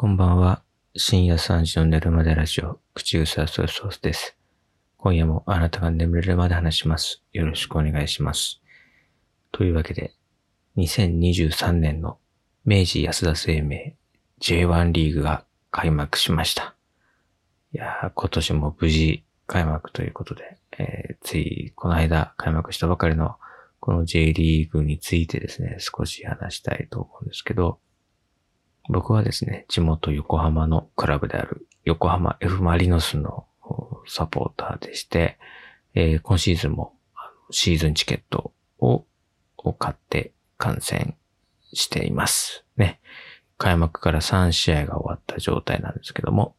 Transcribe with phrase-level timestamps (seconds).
[0.00, 0.62] こんばんは。
[0.94, 4.36] 深夜3時の寝るまでラジオ、口草ソイソースです。
[4.96, 7.24] 今夜もあなたが眠れるまで話します。
[7.32, 8.60] よろしくお願いします。
[9.50, 10.12] というわけで、
[10.76, 12.18] 2023年の
[12.64, 13.96] 明治安田生命
[14.40, 16.76] J1 リーグが開幕しました。
[17.74, 23.34] いやー今年も無事開幕ということで、えーついこの間開幕したばかりの
[23.80, 27.80] この J リーグについてですね、少し話したいと思うんですけど、
[28.88, 33.46] 僕はですね、地元横浜のクラブである横浜 F マリノスの
[34.06, 35.38] サポーターでして、
[35.94, 36.94] えー今シーズンも
[37.50, 39.04] シーズンチケットを
[39.78, 41.16] 買って観戦
[41.72, 42.64] しています。
[42.76, 43.00] ね。
[43.58, 46.54] 開幕から3試合が終わった状態なんですけども、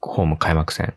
[0.00, 0.94] ホーム開幕戦、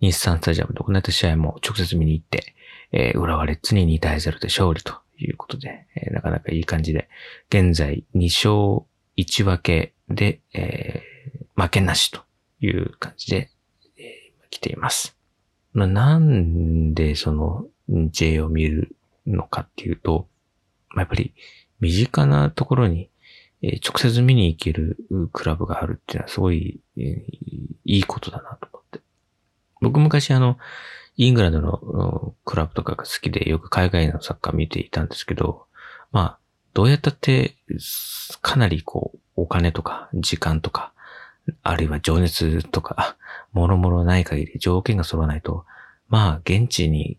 [0.00, 2.54] 日産スタジアムで行われた試合も直接見に行って、
[2.92, 7.08] えー浦和レッズに2対0で勝利ということで、えーなかなかいい感じで、
[7.48, 11.08] 現在2勝1分けで、えー
[11.60, 12.20] 負けなしと
[12.60, 13.50] いう感じで、
[13.96, 15.16] えー来ています。
[15.72, 20.28] まあ、なんでその J を見るのかっていうと、
[20.90, 21.34] まあ、やっぱり
[21.80, 23.10] 身近なところに、
[23.60, 24.96] え直接見に行ける
[25.32, 27.04] クラブがあるっていうのはすごい、えー
[27.84, 29.00] いいことだなと思って。
[29.80, 30.58] 僕昔あの、
[31.16, 35.66] イングランドのクラブとかが好きでよく海外のサッカー見ていたんですけど、
[36.12, 36.38] まあ、
[36.74, 37.56] どうやったって、
[38.40, 40.92] かなりこう、お金とか時間とか、
[41.62, 43.16] あるいは情熱とか、
[43.52, 45.64] もろもろない限り条件が揃わないと、
[46.08, 47.18] まあ、現地に、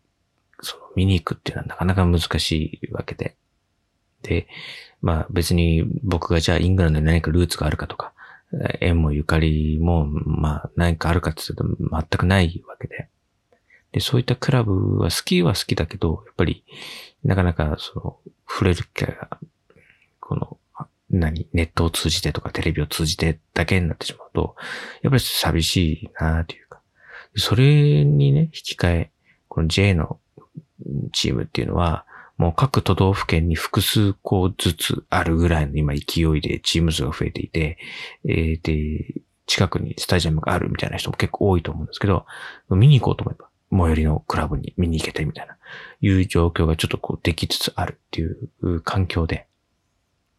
[0.62, 3.36] その、見に行くっていうのはなかなか難しいわけで。
[4.22, 4.48] で、
[5.02, 8.14] まあ別に僕がじゃあイングランドに何かルーツがあるかとか、
[8.82, 13.08] 縁もゆかりも、まあ何かあるかって言うと全くないわけで。
[13.92, 16.64] で、そういったクラブは好きは好きだけど、やっぱり、
[17.24, 19.40] なかなかその、触れる機会が、
[20.20, 20.58] この、
[21.10, 24.56] 何、ネットを通じてとかテレビを通じてだけになってしまうと、
[25.02, 26.82] やっぱり寂しいなというか、
[27.36, 29.12] それにね、引き換え、
[29.48, 30.20] この J の
[31.12, 32.06] チームっていうのは、
[32.38, 37.78] もう各都道府県に複数校ずつあるぐらいの今勢いでチーム数が増えていて、
[38.26, 42.26] えーで、近くにスタジアムがあるみたいな人も結構多いと思うんですけど、
[42.70, 45.58] 見に行こうと思えば、最寄りのクラブに見に行けてみたいな、
[46.00, 49.49] いう状況がちょっとこうできつつあるっていう環境で、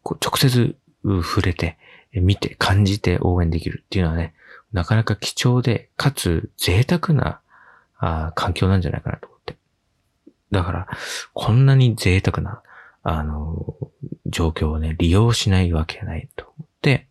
[0.03, 1.77] こう直接触れて、
[2.13, 4.33] 見て、感じて応援できるっていうのはね、
[4.73, 7.41] なかなか貴重で、かつ贅沢な
[7.97, 9.55] あ環境なんじゃないかなと思って。
[10.51, 10.87] だから、
[11.33, 12.61] こんなに贅沢な、
[13.03, 13.75] あの、
[14.25, 17.07] 状況をね、利用しないわけないと思って、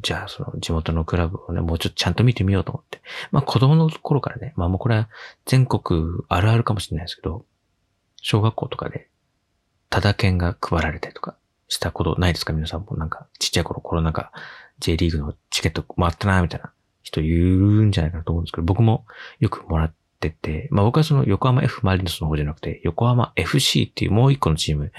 [0.00, 3.00] じゃあ、その地元のクラブをね、もうちょっとちゃんと見てみようと思って。
[3.30, 5.08] まあ、子供の頃からね、まあもうこれは
[5.46, 7.44] 全国あるあるかもしれないですけど、
[8.20, 9.08] 小学校とかで、
[9.90, 11.36] ただ券が配られたりとか
[11.68, 12.52] したことないですか？
[12.52, 14.32] 皆さんもなんか、ちっちゃい頃、コロナ禍、
[14.78, 19.06] J リーグのチケット回ったな、みたいな人いるんじゃないかなと思うんですけど、僕も
[19.40, 19.94] よくもらっ
[20.28, 24.92] ってて、まあ僕はその横浜 F マリノスの方じゃなくて、横浜 FC っていうもう一個のチーム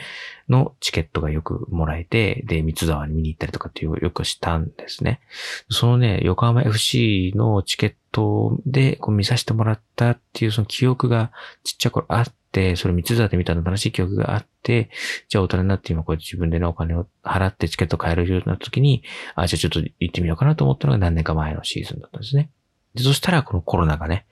[0.49, 5.21] のチケットがよくもらえて、で、三沢に見に行ったりとかっていうよくしたんですね。
[5.69, 11.31] そのね、横浜 FC のチケットでこう見させてもらったっていうその記憶が
[11.63, 14.89] ちっちゃい頃あって、それ三沢で見たの楽しい記憶があって、
[15.29, 19.03] じゃあ大人になって今こう自分でね、お金を払ってチケット買えるようになった時に、
[19.35, 22.51] あ、じゃあちょっと行ってみようかなと思ったのが何年か前のシーズンだったんですね。
[22.95, 24.25] で、そしたらこのコロナがね、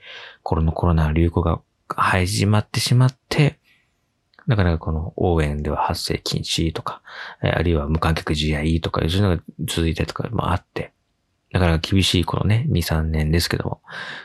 [0.43, 3.59] コロナコロナ流行が始まってしまって、
[4.47, 7.01] なかなかこの応援では発生禁止とか、
[7.41, 10.93] あるいは無観客試合とか、そういうのが続いたりとかもあって、
[11.51, 13.81] なかなか厳しいこのね、2、3年ですけども、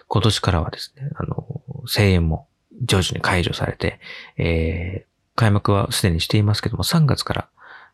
[0.08, 2.48] 今年からはですね、あの、声援も
[2.82, 4.00] 徐々に解除されて、
[4.36, 7.48] えー開幕はすでにしていますけども、3月から、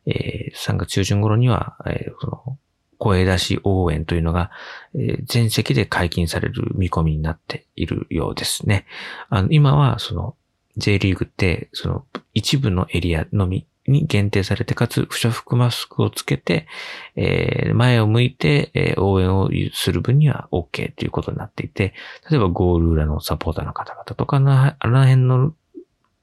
[0.07, 2.59] えー3月中旬頃には、えーその、
[3.03, 4.53] 声出し応援というのが、
[4.95, 8.87] え全席で解禁される見込みになっているようですね。
[9.29, 10.37] あの、今は、その、
[10.77, 16.69] J リーグって、その、一部のエリアのみに限定されて、かつ、不織布マスクをつけて、
[17.17, 21.95] え前を向いて、え応援をする分には OK ということになっていて、
[22.31, 25.55] 例えばゴール裏のサポーターの方々とかの、あの辺の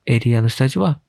[0.05, 1.01] エリアの人たちは、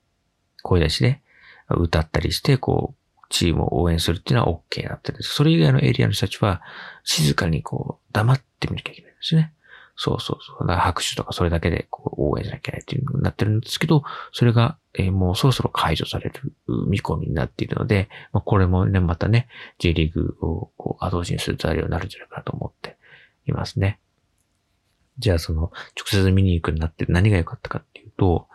[0.63, 1.21] 声出しで
[1.69, 3.00] 歌ったりして、こう、
[3.31, 5.33] チームを応援するっていうのは OK になってるんです。
[5.33, 6.61] それ以外のエリアの人たちは、
[7.03, 9.53] 静かにこう、黙ってみなきゃいけないんですね。
[9.95, 10.67] そうそうそう。
[10.67, 16.53] 拍手とかそれだけでこう応援しなきゃいけないっていうのになってるんですけど、それが、えーもうそろそろ解除される
[16.87, 19.47] 見込みになっているので、まあ、これもね、またね、
[19.79, 22.97] J リーグをこう後押しにする材料になるんじゃないかなと思って
[23.45, 23.99] いますね。
[25.19, 28.47] じゃあその、直接見に行くようになって何が良かったかっていうと、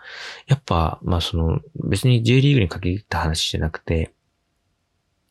[0.48, 4.12] やっぱ、まあその、別に J リーグに限った話じゃなくて、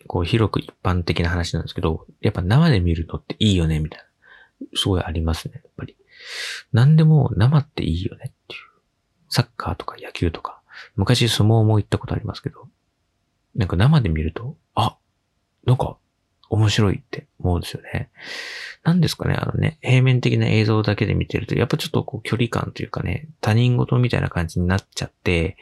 [0.07, 4.67] こう広く一般的な話なんですけど、やっぱ生で見るのっていいよね、みたいな。
[4.75, 5.95] すごいありますね、やっぱり。
[6.71, 8.61] 何でも生っていいよねっていう。
[9.29, 10.61] サッカーとか野球とか。
[10.95, 12.67] 昔相撲も行ったことありますけど、
[13.55, 14.97] なんか生で見ると、あ、
[15.65, 15.97] なんか
[16.49, 18.09] 面白いって思うんですよね。
[18.83, 25.57] なんですかね、あのね、平面的な映像だけで見てると、やっぱちょっとこう距離感というかね、他人事みたいな感じになっちゃって、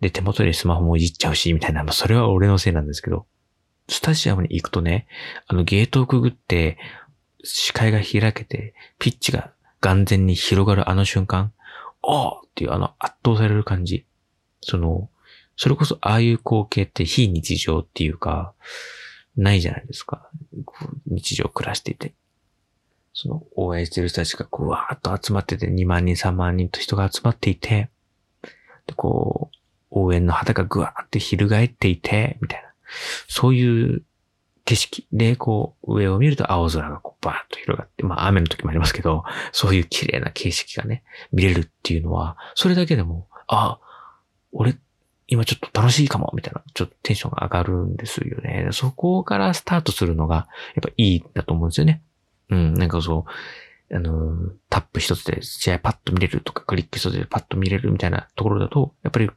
[0.00, 3.26] で、手元でスマホもいじっちゃうし、みたいな、まあ、それは俺のせいなんですけど、
[3.88, 5.06] スタジアムに行くとね、
[5.46, 6.78] あのゲートをくぐって、
[7.44, 11.52] 視界が開けて、ピッチが眼前に広がるあの瞬間、
[12.02, 14.06] おーっていうあの圧倒される感じ。
[14.60, 15.08] その、
[15.56, 18.54] それこそああいう光景って非日常っていうか、
[19.36, 20.28] ないじゃないですか。
[21.06, 22.14] 日常暮らしていて。
[23.14, 27.90] その応援してる人たちがこうわーっと集まってて2万人3万人と人が集まっていて、
[28.86, 29.56] で、こう、
[29.90, 32.71] 応援の旗がぐわーって翻っていて、みたいな。
[33.28, 34.02] そういう
[34.64, 41.02] 景色で、こう、上を見ると青空がこうバーッと広がって、まあ雨の時もありますけど、そういう綺麗な景色がね、
[41.32, 43.78] 見れるっていうのは、それだけでも、あ、
[44.52, 44.76] 俺、
[45.26, 48.68] 今ちょっと楽しいかも、みたいな、ちょっとテンションが上がるんですよね。
[48.72, 52.02] そこからスタートするのが、やっぱいいんだと思うんですよね。
[52.50, 53.24] うん、なんかそ
[53.90, 59.30] う、あの、タップ一つで試合パッと見れるとか、クリック一つでパッと見れるみたいなところだと、やっぱり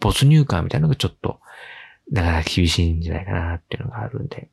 [0.00, 1.40] 没入感みたいなのがちょっと、
[2.10, 4.48] なかなか厳しいんじゃないかなっていうのがあるんで、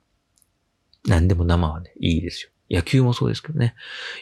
[1.06, 2.52] 何でも生はね、いいですよ。
[2.70, 3.76] 野球もそうですけどね。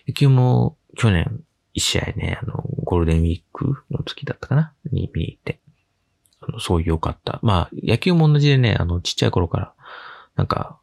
[0.07, 1.43] 野球も去年
[1.73, 4.73] 一試合ね、あの、ゴールデンウィークの月だったかな？
[4.91, 5.59] に見に行って、
[6.41, 7.39] あの、そういう良かった。
[7.43, 9.73] まあ、野球も同じでね、あの、ちっちゃい頃から、
[10.35, 10.79] なんか、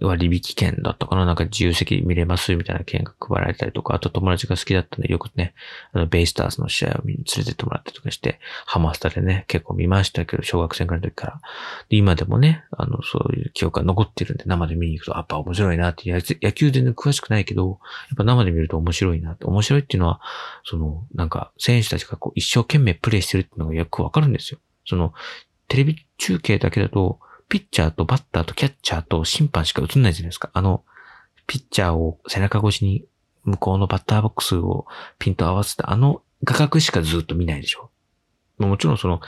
[0.00, 1.24] 割引券だったかな？
[1.24, 2.54] なんか自由席見れます？
[2.54, 5.54] みたいな券が配られたりとか、あと友達が好きだったんでよくね、
[5.92, 11.40] あの、ベイスターズの試合を見に連れてってもらったりとかして、ハマスタでね、結構見ましたけど、小学生ぐらの時から。
[11.88, 16.10] で、今でもね、あの、そういう記憶が残ってるんで、生で見に行くと、やっぱ面白いなって。
[16.12, 17.78] 野球全然詳しくないけど、
[18.08, 20.20] やっぱ生で見ると面白いなって、面白いっていうのは、
[20.64, 24.58] その、なんか、選手たちがこう、一生懸命プレイしてるっていうのがよくわかるんですよ。
[24.86, 25.14] その、
[25.68, 27.20] テレビ中継だけだと、
[27.52, 30.48] ピッチャーとバッターとキャッチャーと審判しか映んないじゃないですか。
[30.54, 30.84] あの、
[31.46, 33.04] ピッチャーを背中越しに
[33.44, 34.86] 向こうのバッターボックスを
[35.18, 37.90] ピンと合わせたあの画角しかずっと見ないでしょ。
[38.56, 39.20] もちろんその、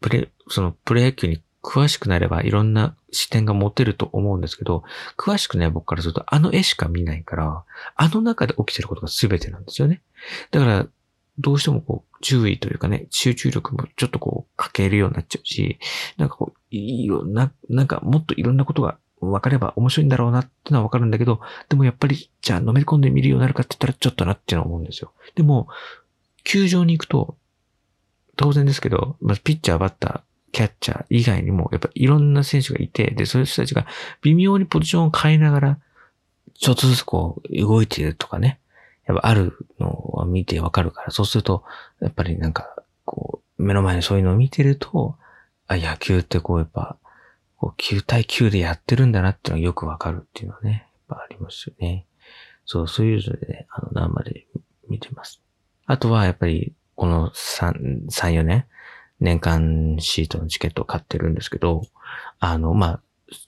[0.00, 4.82] プレ、そのプロ野球に詳しくなればいろんな視点が持てると思うんですけど、
[5.18, 7.64] 詳しくない僕からするとあの絵しか見ないから、
[7.94, 10.00] あの中で起きてることが全てなんですよね。
[10.50, 10.86] だから、
[11.40, 15.78] どうしてもこう、注意というかね、集中力もちょっとこう、かけるようになっちゃうし、
[16.16, 25.12] なんかこう、いいよな、なんかもっといろんなことが分かれば面白いんだろうなってのは分かるんだけど、でもやっぱり、じゃあ飲めり込んでみるようになるかって言ったらちょっとなっていうのは思うんですよ。
[25.34, 25.68] でも、
[26.44, 27.36] 球場に行くと、
[28.36, 30.20] 当然ですけど、まずピッチャー、バッター、
[30.52, 33.86] キャッチャー以外にも、やっぱいろんな選手がいて、で、そういう人たちが
[34.22, 35.78] 微妙にポジションを変えながら、
[36.54, 38.60] ちょっとずつこう、動いているとかね、
[39.12, 41.64] やっぱあるのを見てわかるから、そうすると、
[42.00, 42.74] やっぱりなんか、
[43.04, 45.16] こう、目の前にそういうのを見てると、
[45.66, 46.96] あ、野球ってこうやっぱ、
[47.56, 52.06] こう9対9でやってるんだなっていうのがよくわかるっていうのはね、やっぱありますよね。
[52.64, 54.46] そう、そういうのでね、あの、生で
[54.88, 55.42] 見てます。
[55.86, 58.66] あとはやっぱり、この3、3、4年、
[59.20, 61.82] 年間シートのチケットを買ってるんですけど、
[62.38, 63.00] あの、まあ、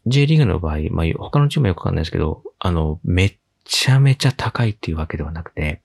[0.07, 3.37] J リーグの場合、まあ、他のチームはよくわかんないですけど、あの、めっ
[3.73, 5.81] ちゃめちゃ高いっていうわけではなくて、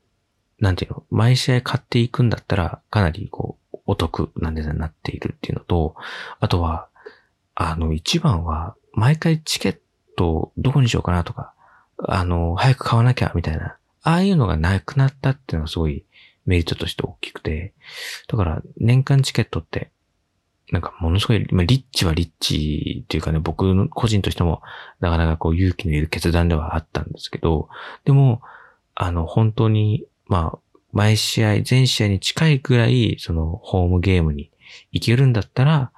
[0.59, 5.95] なんていうの、毎試合買っていくんだったら、かなりこう、お得な値段になっているっていうのと、
[6.41, 6.89] あとは、
[7.55, 9.77] あの、一番は、毎回チケッ
[10.17, 11.53] トどこにしようかなとか、
[11.97, 16.03] あの、早く買わなきゃみたいな、ああいうのがなくなったっていうのはすごい
[16.45, 17.73] メリットとして大きくて、
[18.27, 19.91] だから年間チケットって、
[20.71, 24.61] なんかものすごい、まあ、リッチはリッチっていうかね、僕の個人としても
[24.99, 27.69] なかなかこう勇気のいる決断ではあったんですけど、
[28.03, 28.41] でも、
[28.95, 30.59] あの、本当に、まあ、
[30.91, 34.51] 毎試合、全試合に近いくらい、その、ホームゲームに
[34.91, 35.91] 行けるんだったら、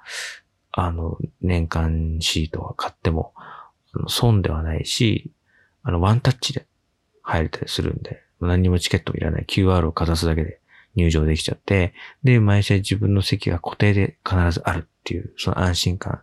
[0.72, 3.32] あの、年間シートは買っても、
[4.08, 5.32] 損ではないし、
[5.82, 6.66] あの、ワンタッチで
[7.22, 9.46] 入れたりするんで、何にもチケットもいらない。
[9.48, 10.59] QR をかざすだけで
[10.94, 11.94] 入場できちゃって、
[12.24, 16.20] で、毎試合自分の席が固定で必ずあるっていう、その安心感。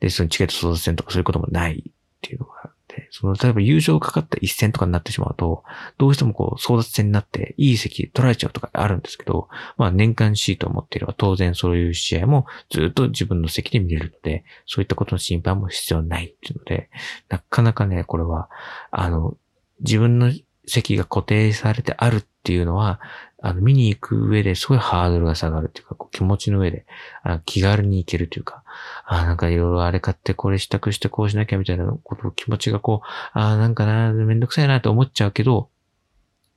[0.00, 5.64] で、そのチケット争奪戦とかそういうこともないっていうのがあって、その、例えば優勝かかった一戦とかになってしまうと、
[5.98, 16.90] どうしてもこう、争奪戦になって、いい席取られちゃうとかあるんですけど、まあ年間シートを持っていれば当然そういう試合もずっと自分の席で見れるので、そういったことの心配も必要ないっていうので、
[17.28, 18.48] なかなかね、これは、
[18.90, 19.36] あの、
[19.80, 20.32] 自分の
[20.66, 23.00] 席が固定されてあるっていうのは、
[23.42, 26.86] あの、見に行く上ですごいハードルが下がるっていうか、こう気持ちの上で、
[27.22, 28.62] あ気軽に行けるというか、
[29.04, 35.68] あなんかいろいろあれ買ってこれ支度してこうしなきゃみたいなことを気持ちがこう、あなんかな、めんどくさいなと思っちゃうけど、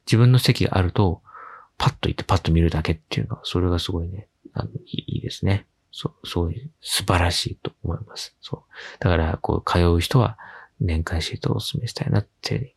[0.06, 1.22] 自分の席があると、
[1.78, 5.66] パッと行ってパッと見るだけっていうのは、それがすごいね、あの、いいですね。
[5.92, 8.36] そう、そういう、素晴らしいと思います。
[8.42, 8.72] そう。
[9.00, 10.38] だから、こう、通う人は、
[10.80, 12.76] 年間シートをお勧めしたいなって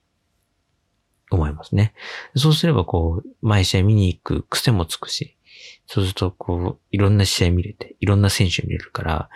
[1.36, 1.94] 思いますね。
[2.36, 5.36] そうすれば、こう、毎試合見に行く癖もつくし、
[5.86, 9.28] そうすると、こう、いろんな試合見れて、いろんな選手見れるから、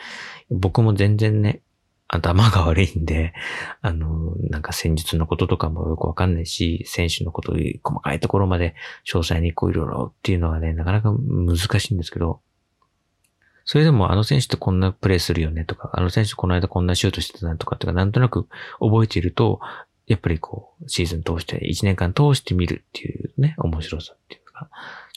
[0.51, 1.63] 僕も全然ね、
[2.09, 3.35] 頭が悪いんで、
[3.83, 8.75] あの、なんか戦術のこととかもよくわかんないし、選手のこと、細かいところまで
[9.05, 12.41] 詳細にこういろいろっていうのはね、なかなか難しいんですけど、
[13.65, 18.47] それでもあの選手ってこんなプレーするよねとか、あの選手この間こんなシュートしてたなとかってか、なんとなく
[18.79, 19.59] 覚えていると、
[20.07, 24.71] やっぱりこう、シーズン通して、1年間通して見るっていうね、面白さっていうか、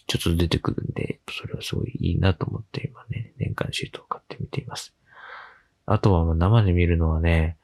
[0.07, 4.93] ちょっと出てくるんで、それはすごいいいなと思って今ね、年間シートを買ってみています。
[5.85, 7.57] あとは生で見るのはね、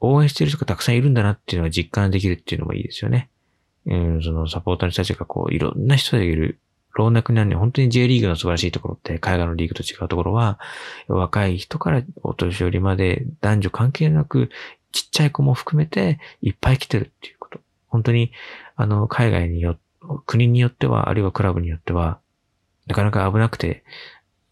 [0.00, 3.30] 応援してる人がたくさんいるんだなっていうのが実感できるっていうのもいいですよね。
[3.86, 6.58] うん、そのサポーターの人たちがこう、いろんな人がいる
[6.96, 10.58] 老若男女、本当に J リーグの素晴らしいところって、海外のリーグと違うところは、
[11.08, 14.50] 若い人からお年寄りまで男女関係なく、
[14.96, 17.60] ちっちゃい子も含めていっぱい来てるっていうこと。
[17.88, 18.32] 本当に、
[18.76, 19.78] あの、海外によ、
[20.24, 22.18] 国によっては、あるいはクラブによっては、
[22.86, 23.84] なかなか危なくて、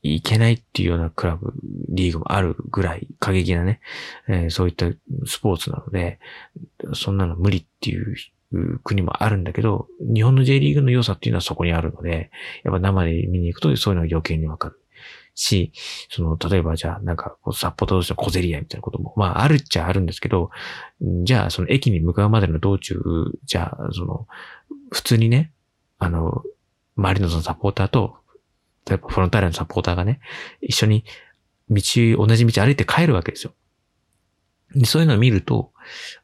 [0.02, 1.54] いけないっていうようなクラブ、
[1.88, 3.80] リーグもあるぐらい過激なね、
[4.28, 4.86] えー、そういった
[5.24, 6.18] スポーツなので、
[6.92, 8.14] そんなの無理っていう
[8.84, 12.30] 国もあるんだけど、日本の J リーグの良さっていうのはそこにあるので、
[12.64, 14.83] やっぱ生で見に行くとそういうのが余計にわかる。
[15.34, 15.72] し、
[16.10, 20.50] その、例えばじゃあ、なんか、札幌同士の小競り合いみたいなことも、まあ、あるっちゃあるんですけど、
[21.24, 23.00] じゃあ、その駅に向かうまでの道中、
[23.44, 24.26] じゃあ、その、
[24.90, 25.52] 普通にね、
[25.98, 26.42] あの、
[26.96, 28.16] マリノスのサポーターと、
[28.86, 30.20] 例えばフロンターレのサポーターがね、
[30.60, 31.04] 一緒に
[31.70, 31.80] 道、
[32.18, 33.52] 同じ道歩いて帰るわけですよ。
[34.84, 35.72] そういうのを見ると、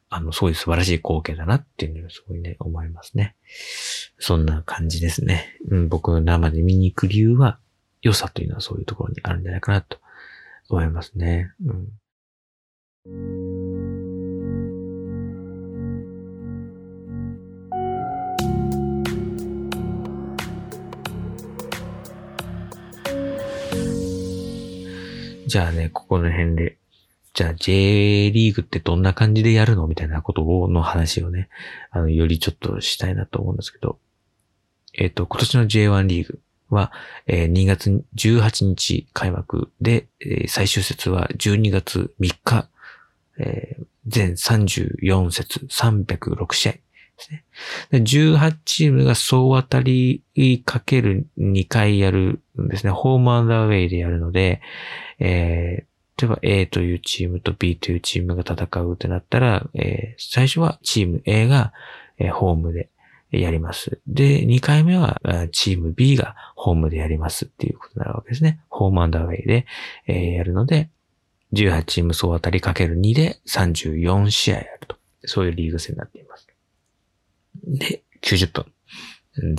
[0.09, 3.35] あの、すごい素晴らしい光景だなっていうのをすごいね、思いますね。
[4.19, 5.57] そんな感じですね。
[5.69, 7.59] うん、僕生で見に行く理由は、
[8.01, 9.97] 良さというのはそういうところにあるんじゃないかなと
[10.69, 11.51] 思いますね。
[11.65, 11.87] うん。
[25.47, 26.77] じゃあね、ここの辺で
[27.33, 31.47] じゃあ J リーグってどんな感じでやるのみたいなことを、の話をね、
[31.89, 33.99] あの、よりちょっとしたいなと思うんですけど、
[34.93, 36.41] えっ、ー、と、今年の J1 リーグ
[36.71, 36.91] は、
[37.27, 42.69] えー、2月18日開幕で、えー、最終節は12月3日、
[43.37, 46.81] えー、全34節306試合で
[47.17, 47.43] すね。
[47.91, 50.23] 18チームが総当たり
[50.65, 52.91] かける2回やるんですね。
[52.91, 54.61] ホームアンダーウェイでやるので、
[55.19, 61.73] えー、例えば A というチームと B というチームが戦うってなったら、えー、最初はチーム A が、
[62.17, 62.89] えー、ホームで
[63.31, 64.01] やります。
[64.07, 65.21] で、2回目は
[65.51, 68.59] チーム B がホームでやりますっていうことになるわけですね。
[68.69, 69.65] ホームアンダーウェイで、
[70.07, 70.89] え、やるので、
[71.53, 74.95] 18チーム総当たりかける2で34試合やると。
[75.25, 76.47] そういうリーグ戦になっています。
[77.63, 78.65] で、90分。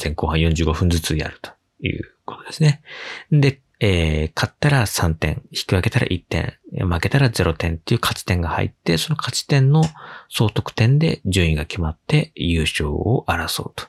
[0.02, 1.50] 前後半45分ずつやると
[1.80, 2.82] いうことですね。
[3.30, 6.54] で、えー、勝ったら3点、引き分けたら1点、
[6.88, 9.82] 負けたら0点っていう勝ち点が入って、その勝ち点の
[10.28, 13.86] 総得点で順位が決まって優勝を争うと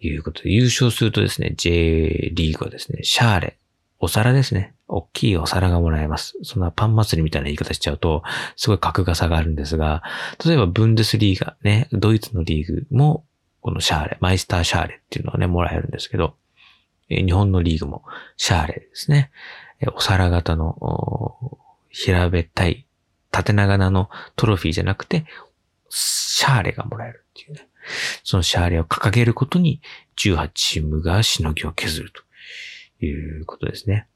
[0.00, 3.58] いうことで、優勝するとですね、J リーグはですね、シャーレ、
[4.00, 4.74] お皿ですね。
[4.88, 6.36] 大きいお皿がもらえます。
[6.42, 8.24] そんなパン祭りみたいな言い方しちゃうと、
[8.56, 10.02] すごい格が下がるんですが、
[10.44, 13.24] 例えばブンデスリーガね、ドイツのリーグも、
[13.60, 16.34] このシャーレ、マイスターシャーレっていうのをね、もらえるんですけど、
[17.08, 18.04] 日本のリーグも
[18.36, 19.30] シャーレですね。
[19.94, 22.86] お皿型の平べったい
[23.30, 25.24] 縦長なのトロフィーじゃなくて、
[25.88, 27.66] シャーレがもらえるっていうね。
[28.22, 29.80] そのシャーレを掲げることに
[30.16, 32.12] 18チームがしのぎを削る
[33.00, 34.06] ということですね。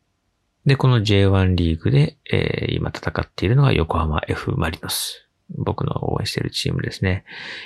[0.65, 5.29] で、この J1 リーグで、えー、今戦っているのが横浜 F マリノス。
[5.49, 7.25] 僕の応援しているチームですね。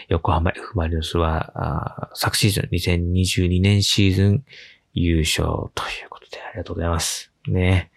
[0.09, 4.45] 横浜 F マリノスは、昨シーズン、2022年シーズン
[4.93, 7.33] 優勝ということでありがとうございます。
[7.49, 7.91] ね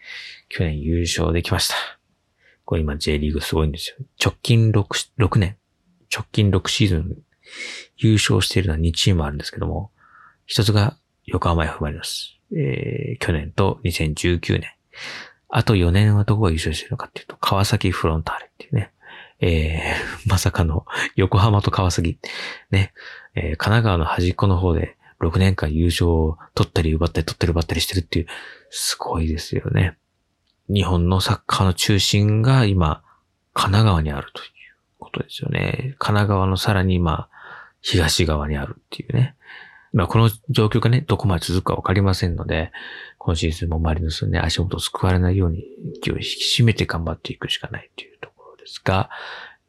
[0.49, 1.75] 去年優勝できました。
[2.65, 4.05] これ今 J リーグすごいんですよ。
[4.23, 4.83] 直近 6,
[5.17, 5.57] 6年、
[6.13, 7.17] 直近6シーズン
[7.97, 9.91] 優勝しているのは2チームあるんですけども、
[10.45, 12.39] 一つが横浜 F マリノス。
[12.55, 14.69] えー、去年と2019年。
[15.49, 18.91] あと4年はどこが優勝してるのかっていうと、川崎フロンターレっていうね、
[19.39, 20.85] えー、 まさかの
[21.15, 22.19] 横浜と川崎、
[22.71, 22.93] ね、
[23.35, 28.27] えー、神奈川の端っこの方で6年間優勝を取ったり奪ったり取ったり奪ったりしてるっていう、
[28.69, 29.97] すごいですよね。
[30.69, 33.03] 日本のサッカーの中心が今、
[33.53, 34.47] 神奈川にあるという
[34.99, 35.95] ことですよね。
[35.97, 37.29] 神奈川のさらに今、
[37.81, 39.35] 東側にあるっていうね。
[39.91, 42.71] まあ、この状況がね、どこまで続くかわかりませんので、
[43.19, 45.63] 今シーズンもマリノスね、足元を救われないように
[46.01, 49.11] 気を引き締めて頑張っていくしかないというところですが、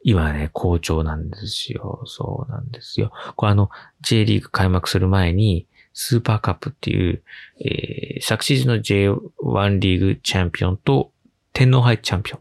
[0.07, 2.03] 今ね、好調なんですよ。
[2.05, 3.11] そうなんですよ。
[3.35, 3.71] これあの、
[4.01, 7.23] J リーグ開幕する前に、スーパーカップっていう、
[7.59, 11.11] えー、昨シーズンの J1 リーグチャンピオンと
[11.53, 12.39] 天皇杯チャンピオン。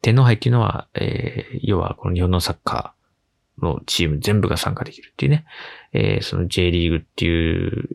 [0.00, 5.44] 天皇杯っていうのは、えー、要はこの日本のサッカーのチーム全部が参加できるっていうね。
[5.92, 7.90] えー、その J リーグっていう、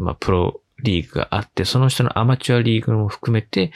[0.00, 3.70] まあ、プロリーグがあって、その人のアマチュアリーグも含めて、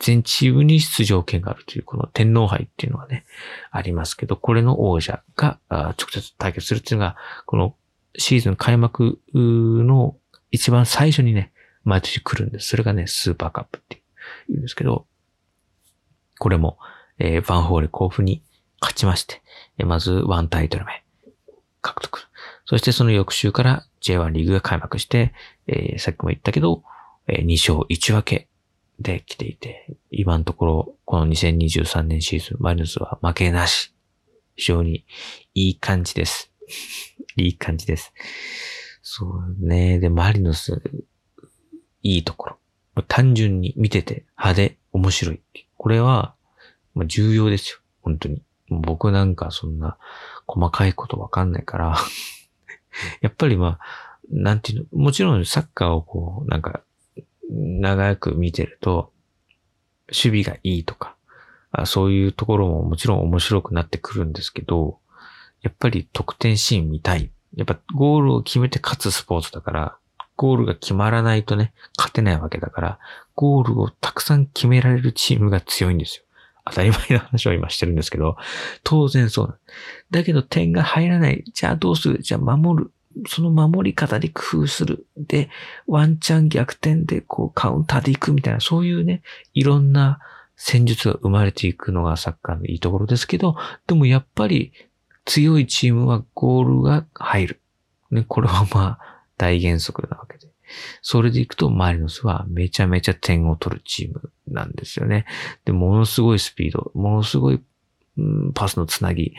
[0.00, 3.24] 全チームに出場権があるという、この天皇杯っていうのはね、
[3.70, 7.16] ありますけど、これの王者が直接対決するっていうのが、
[7.46, 7.76] この
[8.16, 10.16] シーズン開幕の
[10.50, 11.52] 一番最初にね、
[11.84, 12.68] 毎年来るんです。
[12.68, 14.02] それがね、スーパーカップって
[14.48, 15.06] 言うんですけど、
[16.38, 16.78] これも、
[17.18, 18.42] えー、バンホーレ甲府に
[18.80, 19.42] 勝ちまして、
[19.84, 21.04] まずワンタイトル目
[21.82, 22.26] 獲得。
[22.64, 25.34] そしてその翌週から J1 リーグが開幕して、
[25.66, 26.82] えー、さっきも言ったけど、
[27.26, 28.48] えー、2勝1分け
[29.00, 33.94] で来ていて、今のところ、この2023年シーズン、マリノスは負けなし。
[34.56, 35.06] 非常に
[35.54, 36.52] いい感じです。
[37.36, 38.12] いい感じです。
[39.02, 39.98] そうね。
[39.98, 40.82] で、マリノス、
[42.02, 42.58] いいところ。
[43.08, 45.40] 単純に見てて派手、面白い。
[45.76, 46.34] これは、
[47.06, 47.78] 重要ですよ。
[48.02, 48.42] 本当に。
[48.68, 49.96] 僕なんかそんな
[50.46, 51.96] 細かいことわかんないから
[53.20, 53.80] やっぱりまあ、
[54.30, 56.82] なんていうの、もちろんサッカーをこう、なんか、
[57.80, 59.12] 長く見てると、
[60.08, 61.16] 守備がいいとか、
[61.72, 64.98] あそういうところももちろん面白くなってくるんですけど、
[65.62, 67.30] やっぱり得点シーン見たい。
[67.54, 69.96] やっぱゴールを決めて勝つスポーツだから、
[70.36, 72.98] ゴールが決まらないとね、勝てないわけだから、
[73.34, 76.24] ゴールをたくさん決められるチームが強いんですよ。
[76.64, 78.36] 当たり前の話を今してるんですけど、
[78.84, 79.60] 当然そう
[80.10, 81.44] だけど点が入らない。
[81.52, 82.22] じゃあどうする？
[82.22, 82.92] じゃあ守る。
[83.26, 85.06] その守り方で工夫する。
[85.16, 85.50] で、
[85.86, 89.22] ワンチャン逆転でこうカウンターでいくみたいな、そういうね、
[89.54, 90.20] いろんな
[90.56, 93.56] 戦術が生まれていくのがサッカーのいいところですけど、
[93.86, 94.72] でもやっぱり
[95.24, 97.60] 強いチームはゴールが入る。
[98.10, 100.48] ね、これはまあ大原則なわけで。
[101.02, 105.24] それでいくとマリノスはめちゃめちゃ点を取るチームなんですよね。
[105.64, 107.60] で、ものすごいスピード、ものすごい、
[108.18, 109.34] うん、パスのつなぎ、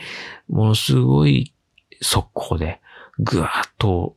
[0.48, 1.54] ものすごい
[2.02, 2.81] 速攻で
[3.18, 4.16] ぐわーっと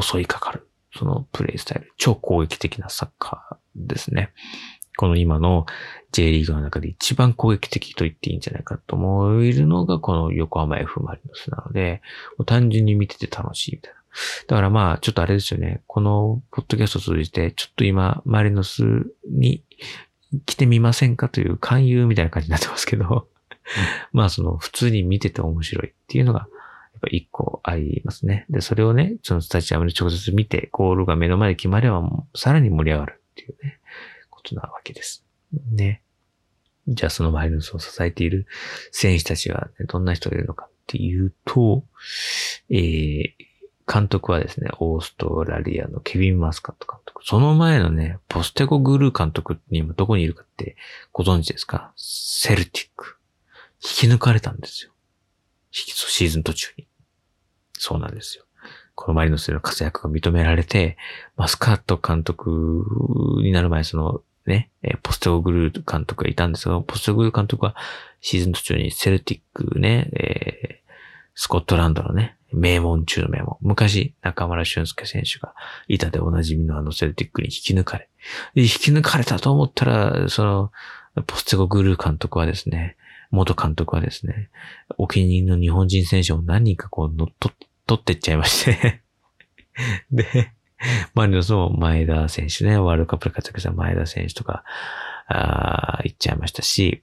[0.00, 0.68] 襲いかかる。
[0.96, 1.92] そのプレイスタイル。
[1.96, 4.32] 超攻撃的なサッカーですね。
[4.96, 5.66] この今の
[6.12, 12.00] J リーグの中で一番攻撃的と言っていいんじゃないかと思えるのがこの横浜 F マリノスなので、
[12.46, 14.00] 単純に見てて楽しいみたいな。
[14.46, 15.82] だからまあ、ちょっとあれですよね。
[15.88, 18.84] このポッドキャストを通じて、ちょっと今、マリノス
[19.28, 19.64] に
[20.46, 23.28] 来てみませんかという勧誘みたいな感じになってますけど、
[24.12, 26.46] まあその普通に見てて面白いっていうのが
[27.04, 28.46] ぱ一個ありますね。
[28.48, 33.78] で、それをね、そのスタジアムで直接見て、ゴールが目の前で決まればもうさらに盛り上がるっていうね、
[34.30, 35.24] ことなわけです。
[35.70, 36.02] ね。
[36.86, 38.46] じゃあそのマリノスを支えている
[38.90, 41.84] 選手たちは、ね、どんな人がいるのかっていうと、
[42.68, 43.32] えー、
[43.90, 47.22] 監督はですね、オーストラリアのケビン・マスカット監督。
[47.24, 50.76] その前のね、ポステコ・グルー監督に今どこにいるかって
[51.12, 51.92] ご存知ですか？
[51.96, 53.16] セルティック。
[53.82, 54.92] 引き抜かれたんですよ。
[55.70, 56.86] シーズン途中に。
[57.78, 58.44] そうなんですよ。
[58.94, 60.96] このマリノスでの活躍が認められて、
[61.36, 62.84] マスカット監督
[63.42, 64.70] になる前、そのね、
[65.02, 67.74] ポストグルー監督がいたんですが、ポストグルー監督は
[68.20, 70.92] シーズン途中にセルティックね、えー、
[71.34, 73.56] スコットランドのね、名門中の名門。
[73.62, 75.54] 昔、中村俊介選手が
[75.88, 78.08] いたでおなじみのあのセルティックに引き抜かれ。
[78.54, 80.72] 引き抜かれたと思ったら、その、
[81.26, 82.96] ポステゴグルー監督はですね、
[83.34, 84.50] 元監督はですね、
[84.96, 87.28] お気に入りの日本人選手を何人かこう乗っ
[87.86, 89.02] 取ってっちゃいまして。
[90.10, 90.52] で、
[91.14, 94.64] マリノスも前田選手ね、ワールドカップで活躍した前田選手とか、
[95.26, 97.02] ああ行っちゃいましたし、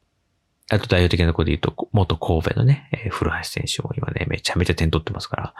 [0.70, 5.54] あと代表的なところで言うと、元神戸のね、えー、古橋選手も今ね、めちゃめちゃ点取ってますから、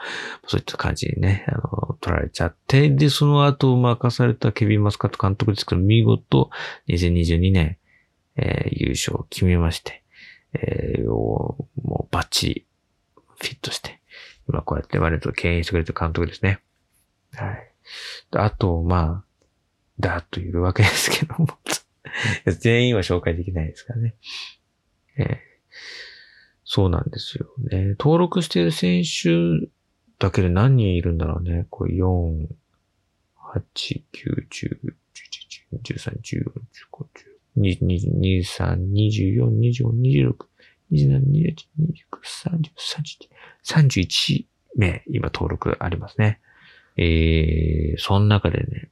[0.46, 6.50] そういった感じにね、あの、取られちゃって、で、その後任されたケビン・マスカット監督ですけど、見事、
[6.88, 7.76] 2022年、
[8.36, 10.01] えー、優勝を決めまして、
[10.54, 12.66] えー、もうバッチリ
[13.40, 14.00] フィットして、
[14.48, 16.60] 今こうやって割と牽引してくれた監督ですね。
[17.34, 17.72] はい。
[18.32, 19.24] あと、まあ、
[19.98, 21.48] だーっといるわけですけども
[22.58, 24.14] 全員は紹介できないですからね。
[25.16, 25.36] えー、
[26.64, 27.96] そうなんですよね。
[27.98, 29.68] 登録している選手
[30.18, 31.66] だけで何人いるんだろうね。
[31.70, 32.48] これ4、
[33.36, 34.92] 8、9、10、11、
[35.72, 36.52] 12、13、14、15、
[36.90, 40.34] 16、23、24、25、26、
[40.92, 42.70] 27、28、29、30、
[43.64, 44.44] 31、31
[44.76, 46.40] 名、今登録ありますね。
[46.96, 48.90] えー、その中でね、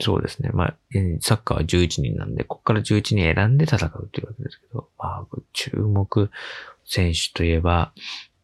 [0.00, 0.50] そうですね。
[0.52, 0.76] まあ、
[1.20, 6.30] サッカーは11人なんで、ここから11人選んで戦うというわけですけど、まあ、注目
[6.84, 7.92] 選手といえば、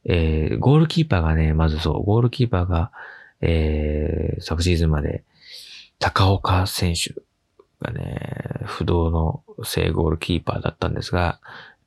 [0.05, 2.93] えー、ゴールキーパーがね、まずそう、ゴールキーパーが、
[3.41, 5.25] えー、昨シーズンまで、
[5.99, 7.15] 高岡選手
[7.81, 8.21] がね、
[8.65, 11.41] 不動の正ゴールキーパーだったんですが、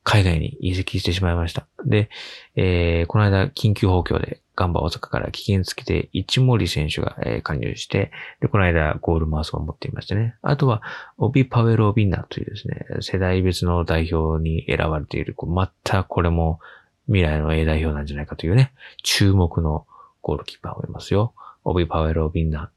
[0.04, 1.66] 海外に移籍してしまいました。
[1.86, 2.10] で、
[2.56, 10.36] えー、この間、緊急補強で、ガンバ大阪から危険付きで、一森選手が、えー、加入して、で、この間、ゴールマウスを持っていましたね。
[10.42, 10.82] あとは、
[11.16, 16.60] オビ・パウエロ・ビンナーというですね、世代別の代表に選ばれている、またこれも
[17.06, 19.86] 未来の A 代表なんじゃないかというね、注目の
[20.20, 21.34] ゴールキーパーをいますよ。
[21.64, 22.68] オビ・パウエロ・ビンナー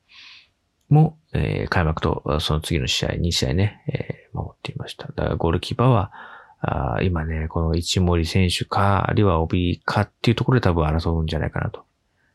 [0.89, 5.07] も、えー、開幕とその次の試合、2試合ね、えー、守っていました。
[5.07, 6.11] だからゴールキーパーは、
[6.59, 11.85] あ今ね、この一森選手か、あるいは帯かっていうところで多分争うんじゃないかなと。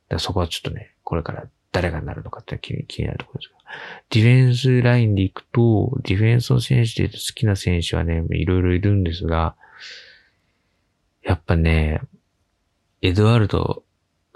[0.09, 3.59] だそこはちょっとね、これから誰がなるのかって気に気になるところですが。
[4.11, 9.57] ディフェンスラインで行くと、ディフェンスの選手で好きな選手はね、いろいろいるんですが、
[11.23, 12.01] やっぱね、
[13.01, 13.83] エドワルド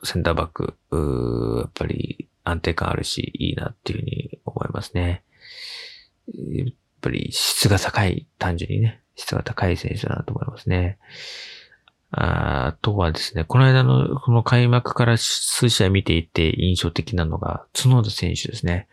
[0.03, 5.23] センターバック、うやっぱり安定感あるし、いいなっていうふうに思いますね。
[6.29, 6.69] やっ
[7.01, 9.01] ぱり質が高い、単純にね。
[9.17, 10.99] 質が高い選手だなと思いますね。
[12.13, 18.87] あとはですね、この間のこの開幕から数試合見ていて印象的なのが、角田選手ですね。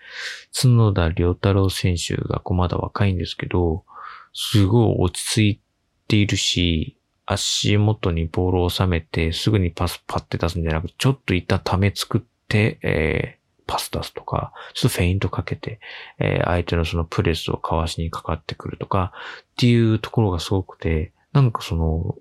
[0.53, 3.85] 角田良太郎選手がこまだ若いんですけど、
[4.33, 5.61] すごい落ち着い
[6.07, 13.39] ているし、足元にボールを収めてすぐにパスパって出すんじゃなくて、ちょっと一旦ため作って、え、
[13.73, 15.79] パス出すとか、ちょっとフェイントかけて、
[16.19, 22.15] えー、相手のそのプレスをかわしにかかってくるとか、っていうところがすごくて、なんかその、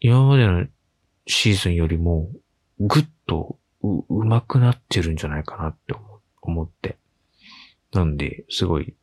[0.00, 0.66] 今までの
[1.26, 2.30] シーズンよりも、
[2.78, 5.94] ぐっとう、上手くなってるんじゃないかなって
[6.40, 6.96] 思って。
[7.92, 8.94] なんで、すごい、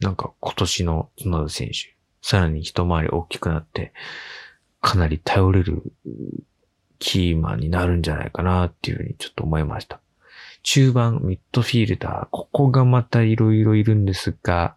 [0.00, 3.92] なんか今年の角田選手、さらに一回り大きくなって、
[4.80, 5.92] かなり頼れる
[6.98, 10.00] キーマンになるんじゃないかなっていうふうにちょっと思いました。
[10.62, 14.76] 中盤、ミッドフィールダー、ここがまた色々いろいるんですが、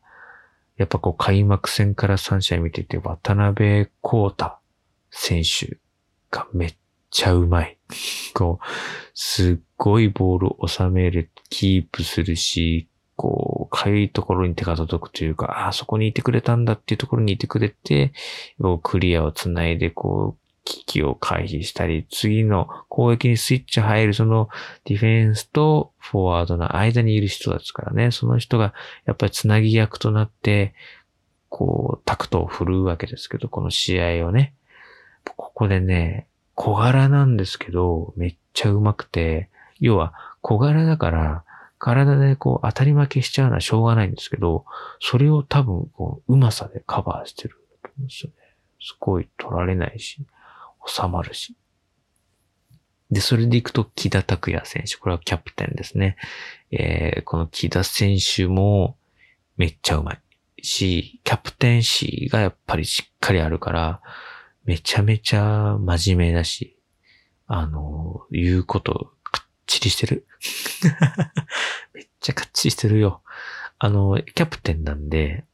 [0.77, 4.53] やっぱこう開幕戦から3試合見てて、渡辺光太
[5.11, 5.77] 選手
[6.31, 6.75] がめっ
[7.11, 7.77] ちゃうまい。
[8.33, 8.65] こう、
[9.13, 18.13] すっごいボールを収める、キープするし、こう、かゆいところに手が届くというか、あ、そこにいてくれたんだっていうところにいてくれて、
[18.81, 24.49] クリアをつないで、こう、危機を回避したり、次の攻撃にスイッチ入るその
[24.85, 28.73] ディフェンスとフォワードの間にいる人ですからね、その人が
[29.05, 30.73] やっぱりつなぎ役となって、
[31.49, 34.55] こう、タクトを振るうわけですけど、この試合をね、
[35.35, 39.49] ここでね、小柄なんですけど、めっちゃ上手くて、
[39.79, 41.43] 要は小柄だから、
[41.77, 44.65] 体でこう当たり負けしちゃうのはしょうがないんですけど、
[45.01, 47.57] それを多分こう、うまさでカバーしてる
[48.01, 48.35] んですよね。
[48.79, 50.25] すごい取られないし。
[50.85, 51.55] 収まるし。
[53.11, 54.97] で、それでいくと、木田拓也選手。
[54.97, 56.17] これはキャプテンですね。
[56.71, 58.97] えー、この木田選手も
[59.55, 60.19] めっちゃうまい
[60.63, 64.01] し、キャプテン誌がやっぱりしっかりあるから、
[64.65, 66.77] めちゃめちゃ真面目だし、
[67.47, 70.25] あの、言うことかっちりしてる。
[71.93, 73.21] めっちゃかっちりしてるよ。
[73.77, 75.45] あの、キャプテンなんで、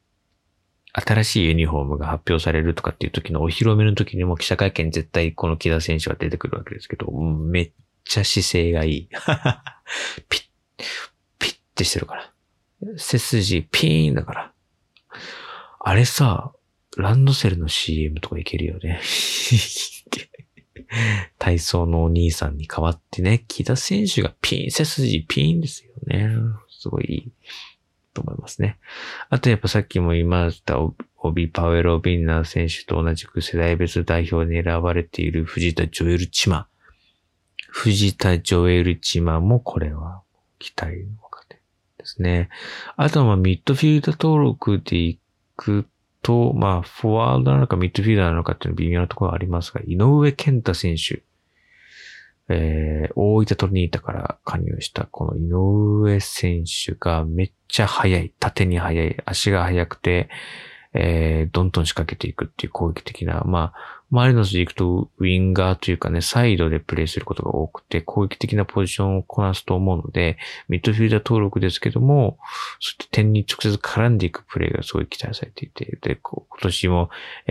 [0.93, 7.71] 新しいユニフォームが発表されるとかっていう時のお披露目の時にも記者会見絶対この木田選手は出てくるわけですけど、めっ
[8.05, 9.09] ちゃ姿勢がいい。
[10.29, 10.41] ピッ、
[11.37, 12.33] ピッてしてるから。
[12.97, 14.53] 背筋ピーンだから。
[15.79, 16.53] あれさ、
[16.97, 18.99] ランドセルの CM とかいけるよね。
[21.37, 26.29] 体操のお兄さんに代わってね、木田選手がピン、背筋ピーンですよね。
[26.69, 27.31] すごい
[28.13, 28.77] と思いますね。
[29.29, 30.95] あとやっぱさっきも言いました、オ
[31.31, 36.67] ビ・パウエロ・ビンナー選手と同じく世代別代表に選ばれている藤田・ジョエル・チマ。
[37.69, 40.21] 藤田・ジョエル・チマもこれは
[40.57, 41.61] 期待の若手
[41.97, 42.49] ですね。
[42.95, 45.19] あとはミッドフィールド登録でい
[45.55, 45.85] く
[46.21, 51.23] と、まあフォワードなのかミッドフィルダーなのかっていうの微妙なところはありますが、井上健太選手。
[52.49, 55.49] えー、大分トリニータから加入したこの井
[56.11, 58.33] 上選手がめっちゃ速い。
[58.39, 59.17] 縦に速い。
[59.25, 60.29] 足が速くて、
[60.93, 72.39] えー、どんどん仕掛けていくっていう攻撃的な、まあ、マリノスで行くとウィンガーというかね、サイドでプレイすることが多くて、攻撃的なポジションをこなすと思うので、ミッドフィルダー登録ですけども、
[72.79, 77.09] そして点に直接絡んでいくプレイがすごい期待されていて、で、今年も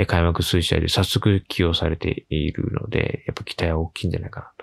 [0.09, 4.58] 開幕数試合で早速起用されているので、やっぱ期待は大きいんじゃないかな。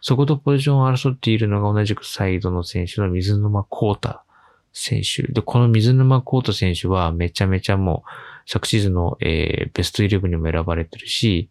[0.00, 4.24] そことポジションを争っているのが同じくサイドの選手の水沼コータ
[4.72, 5.22] 選手。
[5.32, 8.10] で、この水沼コート選手はめちゃめちゃもう、
[8.46, 11.50] 昨シーズンの、えー、ベストイレブにも選ばれてるし、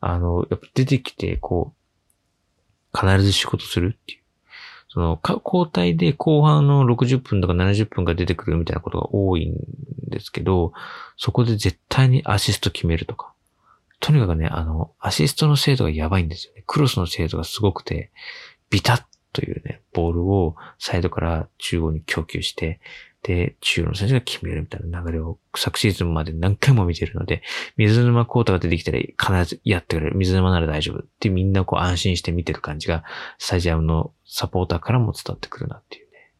[0.00, 1.72] あの、やっぱ出てきて、こ
[2.94, 4.22] う、必ず仕事するっていう。
[4.88, 9.54] その、交代で後半の60分とか70分が出てくるみたいなことが多いん
[10.10, 10.72] ですけど、
[11.16, 13.31] そこで絶対にアシスト決めるとか。
[14.02, 16.64] とにかくね、あの、アシストの精度がやばいんですよね。
[16.66, 18.10] クロスの精度がすごくて、
[18.68, 22.80] ビタッというね、ボールをサイドから中央に供給して、
[23.22, 27.42] で、中央の選手が決めるみたいな流れを昨シーズンまで何回も見てるので、
[27.76, 30.16] 水沼コートが出てきたら必ずやってくれる。
[30.16, 33.04] 水沼なら大丈夫ってみんなこう安心して見てる感じが、
[33.38, 36.32] スタジアムのサポーターからも伝わってくるなっていうね。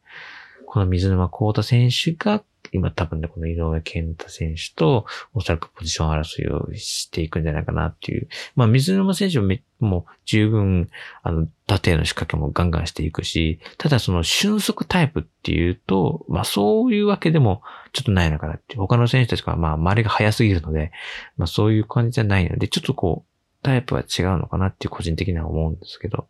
[0.65, 8.27] この水沼コート選手が今多分ね、この井上健太選手と、おそらくポジション争いをしていくんじゃないかなっていう。
[8.55, 10.89] まあ、水沼選手ももう十分、
[11.21, 18.79] あの、縦への仕掛けもガンガンしていくし、ただその瞬速タイプっていうと、まあそういうわけでもちょっとないのかなっていう。
[18.79, 20.91] 他の選手たちがまあ周りが速すぎるので、
[21.37, 26.27] まあそういう感じじゃないので、ちょっとこう、タイプは違うのかなっていう個人的には思うんですけど、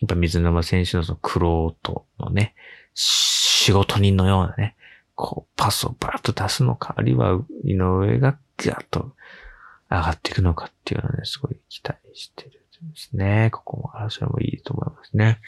[0.00, 2.54] やっぱ水沼選手のそのクロートのね、
[2.94, 4.76] 仕事人のようなね、
[5.14, 9.14] こう、パスをバーッと出すのか、あるいは井上がガッと
[9.90, 13.50] 上がっていくのかっていうのはね、すごい期待してるんですね。
[13.52, 15.40] ここも争いもいいと思いますね。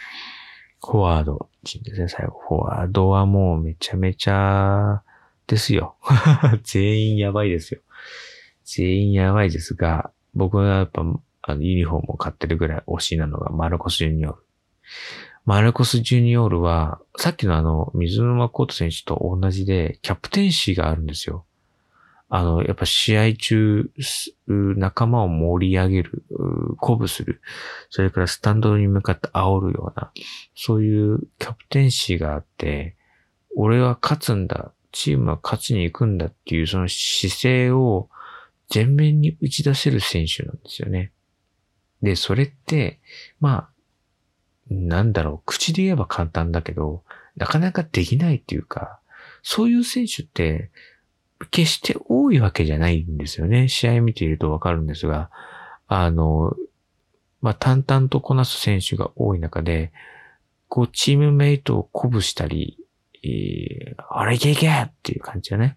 [0.83, 2.41] フォワードチームですね、最後。
[2.49, 5.03] フォワードはもうめちゃめちゃ
[5.47, 5.97] ですよ。
[6.63, 7.81] 全員やばいですよ。
[8.65, 11.03] 全員やばいですが、僕はやっぱ、
[11.43, 14.43] あの、ユニフォームを買ってるぐらい推しなのがマルコス・ジュニオール。
[15.47, 21.45] マルコス・ジュニオールは、さっきのあの、水沼コート選手と同じで、キャプテンシーがあるんですよ。
[22.29, 23.89] あの、やっぱ試合中、
[24.49, 26.25] 仲間を盛り上げる、
[26.81, 27.41] 鼓舞する、
[27.91, 30.11] それからスタンドに向かって煽るような、
[30.57, 32.97] そういうキャプテンシーがあって、
[33.55, 38.09] 俺は勝つんだ、チームは勝ちに行くんだっていうその姿勢を
[38.75, 41.13] 前面に打ち出せる選手なんですよね。
[42.03, 42.99] で、それって、
[43.39, 43.76] まあ、
[44.71, 47.03] なんだろう、口で言えば簡単だけど、
[47.37, 49.01] なかなかできないっていうか、
[49.43, 50.71] そういう選手って、
[51.51, 53.69] 決して多いわけじゃないんですよね。
[53.69, 55.31] 試合見ているとわかるんですが、
[55.87, 56.55] あの、
[57.43, 59.93] まあ、淡々とこなす選手が多い中で、
[60.69, 62.79] こう、チームメイトを鼓舞したり、
[63.23, 65.77] えー、あれいけいけっていう感じだね。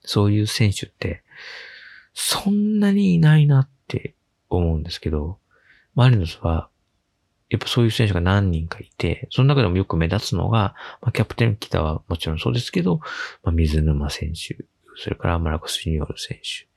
[0.00, 1.22] そういう選手って、
[2.14, 4.14] そんなにいないなって
[4.48, 5.38] 思うんですけど、
[5.94, 6.68] マリノスは
[7.50, 13.00] やっぱそういう選手が何人かいて、その中でもよく目立つのが、まあ、キャプテン北はもちろんそうですけど、
[13.42, 14.56] まあ、水沼選手、
[14.96, 16.68] それからマラコス・ジニオル選手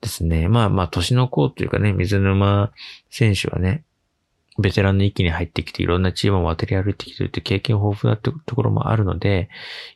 [0.00, 0.48] ですね。
[0.48, 2.70] まあまあ、年の子というかね、水沼
[3.10, 3.84] 選手はね、
[4.58, 9.48] ベテランの域に入ってきていろんなチームを渡り歩いてきてるって経験豊富なってところもあるので、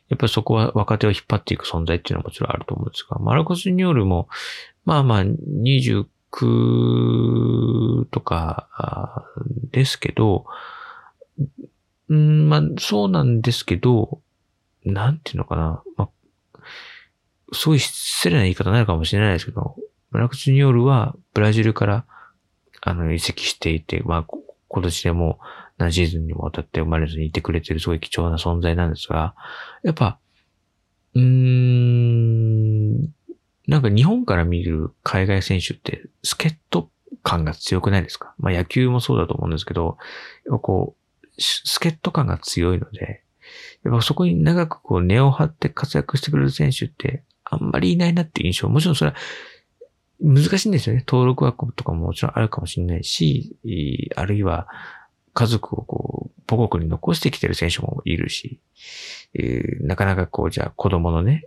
[0.09, 4.27] やっぱりそこは若手を引っ張っていく存在っていうのはもちろんあると思うんですが、マラコス・ニオールも、
[4.85, 6.05] まあまあ、29
[8.11, 9.25] とか
[9.71, 10.45] ですけど、
[12.09, 14.21] うん、まあ、そうなんですけど、
[14.83, 15.83] なんていうのかな。
[15.97, 16.09] ま
[16.53, 16.59] あ、
[17.53, 19.75] すごい失礼な言い方になるかもしれないですけど、
[20.11, 22.05] マラクチニオールはブラジルから、
[22.81, 24.25] あの、移籍していて、まあ、
[24.67, 25.39] 今年でも
[25.77, 29.35] 何シーズンにもわたって生まれずにいてくれてるすごい貴重な存在なんですが、
[29.83, 30.19] やっぱ、
[31.15, 33.14] うーん、
[33.67, 36.89] なんか日本から見る海外選手って助っ人
[37.23, 38.33] 感が強くないですか？
[38.37, 39.97] まあ野球もそうだと思うんですけど、
[40.61, 43.23] こう、助っ人感が強いので、
[43.83, 48.69] やっぱそこに長くこう根を張って活躍してくれる選手ってあんまりいないなっていう印象。
[48.69, 49.17] もちろんそれは
[50.19, 51.03] 難しいんですよね。
[51.07, 53.57] 登録枠とかももちろんあるかもしれないし、
[54.15, 54.67] あるいは
[55.35, 58.59] 家族をこう、母国に残してきてる選手もいるし、
[59.33, 61.45] えー、なかなかこう、じゃあ子供のね、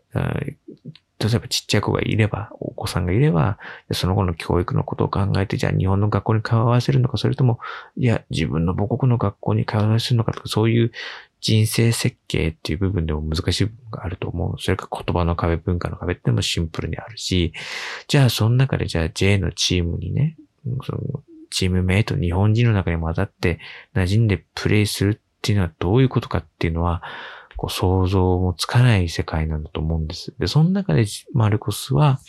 [1.18, 3.59] 例えばちっちゃい子がいれば、お子さんがいれば、
[3.92, 7.59] その後の教育のことを考えて、じゃあ日本の学校に通わせるのか、それとも、
[7.96, 10.92] いや、自分の母国の学校に通わせるのかとか、そういう
[11.40, 14.61] 人生設計っていう部分でも難しい部分があると思う。
[14.61, 17.55] それか言葉の壁、文化の壁ってのもシンプルにあるし、
[18.07, 20.37] じゃあその中でじゃあ J のチームにね、
[20.85, 23.59] そのチームメイト、日本人の中に混ざって
[23.95, 27.03] 馴染んでプレイするっていうのはどういうことかっていうのは、
[27.57, 30.35] こう想像もつかない世界なんだと思うんです。
[30.39, 32.21] で、その中でマルコスは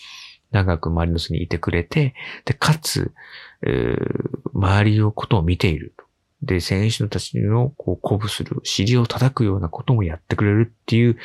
[0.51, 3.13] 長くマリノスにいてくれて、で、かつ、
[3.61, 5.93] えー、周りのことを見ている。
[6.41, 11.17] で、選手たちのこう鼓舞する、尻を叩くようなこともやってくれるっていう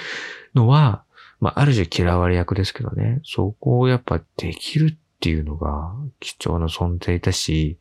[0.55, 1.05] のは、
[1.41, 7.79] まあ、ある種嫌われ役ですけどね、そこをやっぱできるっっていうのが貴重な存在だし、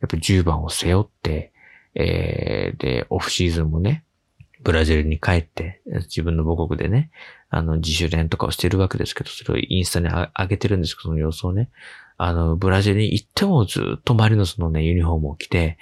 [0.00, 1.52] やっぱ10番を背負って、
[1.94, 4.02] えー、で、オフシーズンもね、
[4.64, 7.12] ブラジルに帰って、自分の母国でね、
[7.50, 11.70] あの、自主練とかをしてるわけですけど、それをインスタに上げてるんですけど、その様子をね。
[12.16, 15.78] あの、ブラジルに行ってもずっとマリノスのね、ユニフォームを着て、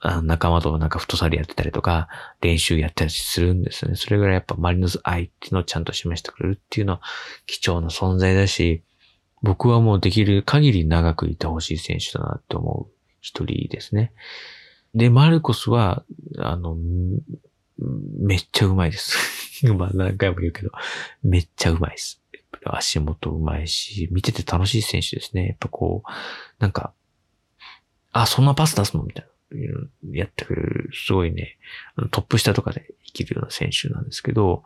[0.00, 2.08] あの仲間となんかフットサルやってたりとか、
[2.40, 3.96] 練習やったりするんですよね。
[3.96, 7.00] それぐらいやっぱマリノス愛っていうのをちゃんと示してくれるっていうのは
[7.46, 8.82] 貴重な存在だし、
[9.44, 14.12] 僕はもうできる限り長くいてほしい選手だなって思う一人ですね。
[14.94, 16.02] で、マルコスは、
[16.38, 16.76] あの、
[18.18, 19.66] めっちゃうまいです。
[19.76, 20.70] まあ何回も言うけど、
[21.22, 22.22] めっちゃうまいです。
[22.64, 25.48] 足元うまいし、見てて楽しい選手ですね。
[25.48, 26.10] やっぱこう、
[26.58, 26.94] なんか、
[28.12, 29.30] あ、そんなパス出すのみたいな。
[30.12, 31.58] やってくれる、すごいね、
[32.10, 34.64] トップ下とかで生きるような選手なんですけど、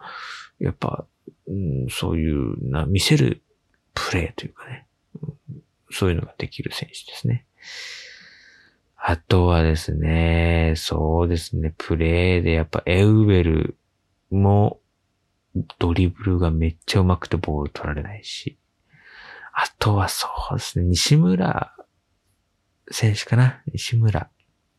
[0.60, 1.04] やっぱ、
[1.48, 3.42] うん、そういうな、見せる
[4.08, 4.86] プレーというかね、
[5.90, 7.46] そういうのができる選手ですね。
[8.96, 13.76] あとはですね、そうですね、プレーでやっぱエウベル
[14.30, 14.80] も
[15.78, 18.58] ドリブルがめっちゃ上手くてボール取られないし。
[19.52, 21.74] あとはそうですね、西村
[22.90, 24.30] 選手かな西村。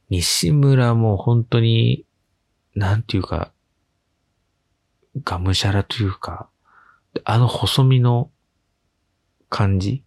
[0.09, 2.05] 西村も本当に、
[2.75, 3.51] なんていうか、
[5.23, 6.49] がむしゃらというか、
[7.23, 8.31] あの細身の
[9.49, 10.03] 感じ？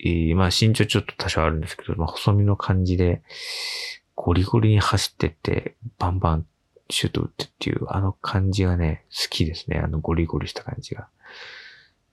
[0.00, 3.22] えー、まあ身長ちょっと多少あるんですけど、まあ細身の感じで、
[4.14, 6.46] ゴリゴリに走ってって、バンバン
[6.90, 9.78] シュート打ってっていう、あの感じがね、好きですね。
[9.78, 11.08] あのゴリゴリした感じが。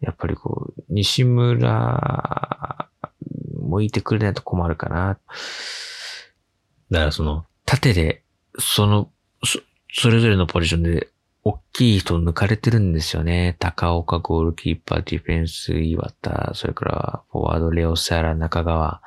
[0.01, 2.89] やっぱりこう、西村
[3.59, 5.17] もいてくれないと困るかな。
[6.91, 8.23] だからその、縦で、
[8.59, 9.09] その、
[9.43, 9.59] そ、
[9.91, 11.09] それぞれのポジションで、
[11.47, 13.55] 大きい人抜かれてるんですよね。
[13.59, 18.99] 高岡ゴールキーパー、ディフェンス、岩田、それからフォワード、レオサラ、中川、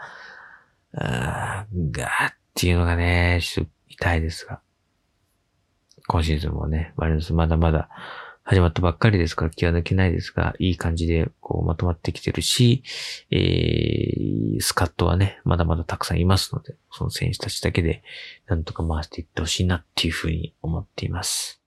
[0.95, 4.61] あーガーっていうのがね、ちょっと痛いですが。
[6.07, 7.89] 今シーズンもね、マリノスまだまだ
[8.45, 12.85] 始まったばっかりですから気は抜けないですが、いい感じでこうまとまってきてるし、
[13.33, 18.05] えー、スカットはね、まだまだたくさんいますので、その選手たちだけで
[18.47, 21.61] なんとか回していってほしいなっていうふうに思っています。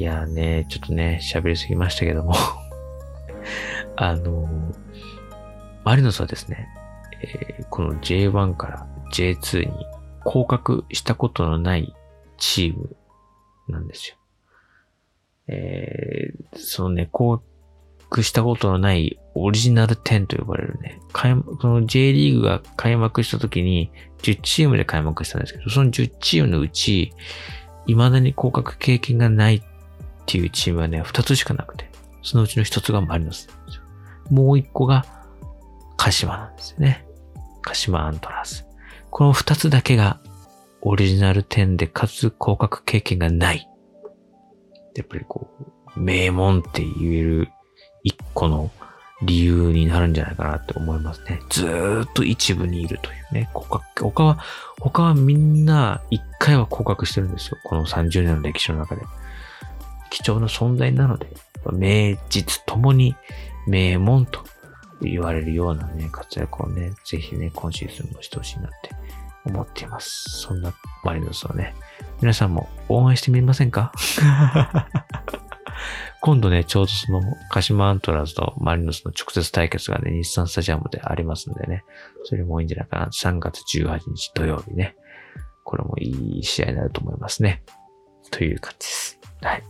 [0.00, 2.32] いやーね、ちょっとね、喋りすぎましたけども
[3.96, 4.74] あのー、
[5.84, 6.70] マリノスはですね、
[7.20, 9.86] えー、この J1 から J2 に
[10.24, 11.94] 降格したことのない
[12.38, 12.96] チーム
[13.68, 14.16] なんですよ。
[15.48, 17.42] えー、そのね、降
[18.08, 27.12] 格したことのないオリジナル10と呼ばれるね、開幕、この J リーグが開幕した時に10チームで開幕したんですけど、その10チームのうち、
[27.86, 29.62] 未だに降格経験がない
[30.30, 31.90] っていうチームはね、二つしかなくて、
[32.22, 33.82] そのうちの一つがマリノスなんですよ。
[34.30, 35.04] もう一個が
[35.96, 37.04] 鹿島なんですよね。
[37.62, 38.64] 鹿島アントラーズ。
[39.10, 40.20] この二つだけが
[40.82, 43.68] オリジナル10でかつ降格経験がない。
[44.94, 45.50] やっぱりこ
[45.96, 47.48] う、名門って言える
[48.04, 48.70] 一個の
[49.22, 51.40] 理由になるんじゃないかなって思いますね。
[51.50, 53.50] ずーっと一部にいるというね。
[53.52, 54.38] 他は、
[54.78, 57.58] 他はみんな一回は降格してるんですよ。
[57.64, 59.02] この30年の歴史の中で。
[60.10, 61.28] 貴重な存在なので、
[61.72, 63.14] 名実ともに
[63.66, 64.44] 名門と
[65.02, 68.90] 言われるようなね、活躍をね、ぜひね、今シーズンもしてほしいなって
[69.46, 70.24] 思っています。
[70.42, 70.72] そんな
[71.04, 71.74] マリノスをね、
[72.20, 73.92] 皆さんも応援してみませんか？
[76.22, 81.82] 今度ね、ちょうどその、鹿島アントラーズとマリノスの直接対決がね、日産スタジアムでありますんでね、
[82.24, 83.06] それもいいんじゃないかな。
[83.06, 84.96] 3月18日土曜日ね。
[85.64, 87.62] これもいい試合になると思いますね。
[88.30, 89.18] という感じです。
[89.40, 89.62] はい。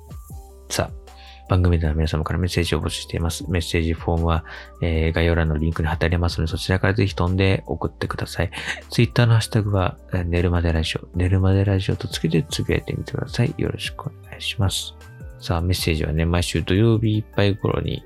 [0.71, 1.01] さあ、
[1.49, 3.45] 番組では皆様からメッセージを募集しています。
[3.51, 4.45] メッセージフォームは、
[4.81, 8.51] えー、概要欄のリンクに貼ってありますので、そちらからぜひ飛んで送ってください。
[8.89, 13.53] ツイッターのハッシュタグは、寝るまでラジオ、寝るまでラジオとつけてつぶやいてみてください。
[13.59, 14.95] よろしくお願いします。
[15.41, 18.05] さあ、メッセージはね、毎週土曜日いっぱい頃に、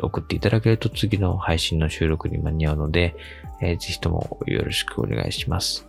[0.00, 3.14] 送っていただけると次の配信の収録に間に合うので、
[3.60, 5.86] えー、ぜひともよろしくお願いします。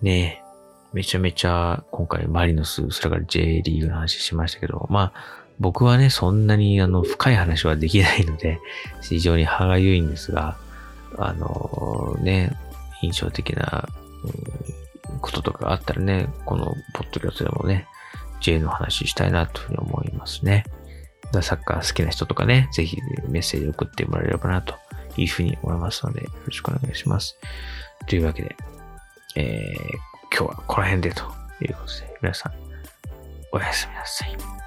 [0.00, 0.47] ねえ
[0.92, 8.60] めちゃめちゃ今回マリノス、それから J リーグの話しましたけど、まあ、僕はね、そんなにあの深い話はできないので、
[9.02, 10.56] 非常に歯がゆいんですが、
[11.16, 12.56] あのね、
[13.02, 13.88] 印象的な、
[15.10, 17.86] うん、こととかあったらね、このポッドキャストでもね、
[18.40, 20.64] J の話したいなというふうに思いますね。
[21.42, 24.74] サッカー好きな人とかね、ぜひメッセージ送ってもらえればなと
[25.16, 27.36] いうふうに思いますので、よろしくお願いします。
[28.06, 28.56] というわけで、
[29.36, 31.22] えー、今日はこの辺でと
[31.60, 32.52] いうことで、皆さん、
[33.52, 34.57] おやすみなさい。